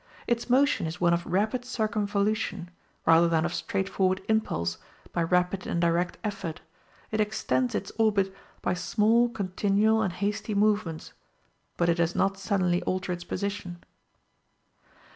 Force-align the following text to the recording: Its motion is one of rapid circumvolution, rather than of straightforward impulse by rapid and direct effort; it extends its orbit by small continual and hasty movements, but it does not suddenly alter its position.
Its 0.25 0.49
motion 0.49 0.87
is 0.87 0.99
one 0.99 1.13
of 1.13 1.23
rapid 1.27 1.61
circumvolution, 1.63 2.71
rather 3.05 3.27
than 3.29 3.45
of 3.45 3.53
straightforward 3.53 4.19
impulse 4.27 4.79
by 5.13 5.21
rapid 5.21 5.67
and 5.67 5.79
direct 5.79 6.17
effort; 6.23 6.61
it 7.11 7.21
extends 7.21 7.75
its 7.75 7.91
orbit 7.99 8.35
by 8.63 8.73
small 8.73 9.29
continual 9.29 10.01
and 10.01 10.13
hasty 10.13 10.55
movements, 10.55 11.13
but 11.77 11.87
it 11.87 11.97
does 11.97 12.15
not 12.15 12.35
suddenly 12.35 12.81
alter 12.81 13.11
its 13.11 13.23
position. 13.23 13.83